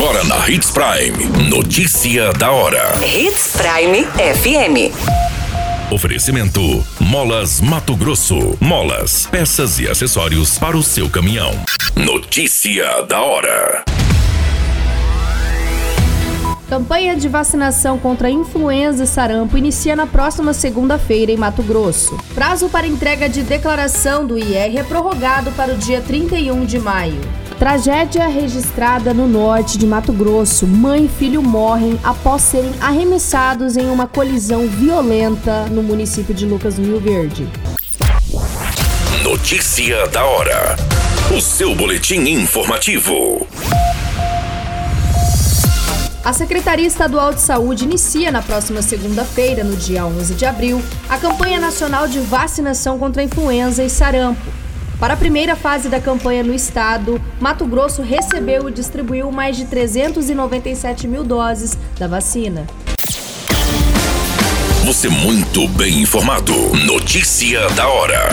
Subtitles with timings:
[0.00, 1.50] Agora na Hits Prime.
[1.50, 2.94] Notícia da hora.
[3.04, 4.94] Hits Prime FM.
[5.92, 6.60] Oferecimento:
[7.00, 8.56] Molas Mato Grosso.
[8.60, 11.50] Molas, peças e acessórios para o seu caminhão.
[11.96, 13.82] Notícia da hora.
[16.68, 22.16] Campanha de vacinação contra influenza e sarampo inicia na próxima segunda-feira em Mato Grosso.
[22.36, 27.47] Prazo para entrega de declaração do IR é prorrogado para o dia 31 de maio.
[27.58, 30.64] Tragédia registrada no norte de Mato Grosso.
[30.64, 36.76] Mãe e filho morrem após serem arremessados em uma colisão violenta no município de Lucas
[36.76, 37.48] do Rio Verde.
[39.24, 40.76] Notícia da hora.
[41.36, 43.44] O seu boletim informativo.
[46.24, 51.18] A Secretaria Estadual de Saúde inicia na próxima segunda-feira, no dia 11 de abril, a
[51.18, 54.57] campanha nacional de vacinação contra a influenza e sarampo.
[54.98, 59.64] Para a primeira fase da campanha no estado, Mato Grosso recebeu e distribuiu mais de
[59.64, 62.66] 397 mil doses da vacina.
[64.84, 66.52] Você muito bem informado.
[66.84, 68.28] Notícia da hora.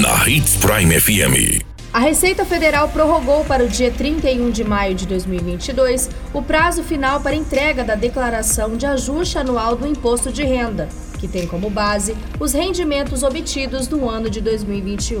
[0.00, 1.62] Na Hits Prime FM.
[1.92, 7.20] A Receita Federal prorrogou para o dia 31 de maio de 2022 o prazo final
[7.20, 10.88] para entrega da declaração de ajuste anual do imposto de renda,
[11.22, 15.20] que tem como base os rendimentos obtidos no ano de 2021.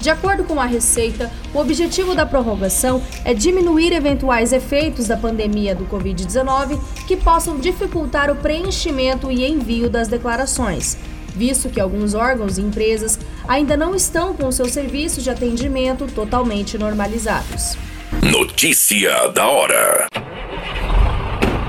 [0.00, 5.74] De acordo com a Receita, o objetivo da prorrogação é diminuir eventuais efeitos da pandemia
[5.74, 10.96] do Covid-19 que possam dificultar o preenchimento e envio das declarações,
[11.34, 16.78] visto que alguns órgãos e empresas ainda não estão com seus serviços de atendimento totalmente
[16.78, 17.76] normalizados.
[18.22, 20.08] Notícia da hora.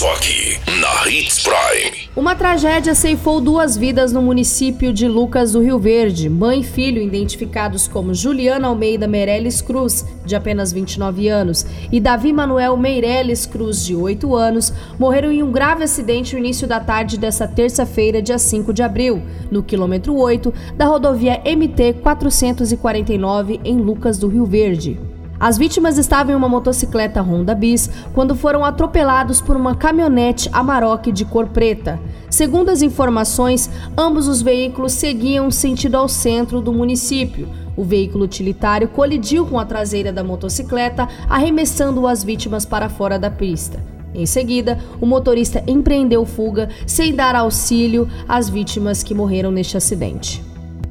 [0.00, 2.08] Só aqui na Hits Prime.
[2.16, 6.26] Uma tragédia ceifou duas vidas no município de Lucas do Rio Verde.
[6.26, 12.32] Mãe e filho, identificados como Juliana Almeida Meirelles Cruz, de apenas 29 anos, e Davi
[12.32, 17.18] Manuel Meirelles Cruz, de 8 anos, morreram em um grave acidente no início da tarde
[17.18, 24.16] desta terça-feira, dia 5 de abril, no quilômetro 8 da rodovia MT 449, em Lucas
[24.16, 25.09] do Rio Verde.
[25.40, 31.10] As vítimas estavam em uma motocicleta Honda Bis quando foram atropelados por uma caminhonete Amarok
[31.10, 31.98] de cor preta.
[32.28, 37.48] Segundo as informações, ambos os veículos seguiam sentido ao centro do município.
[37.74, 43.30] O veículo utilitário colidiu com a traseira da motocicleta, arremessando as vítimas para fora da
[43.30, 43.82] pista.
[44.14, 50.49] Em seguida, o motorista empreendeu fuga sem dar auxílio às vítimas que morreram neste acidente.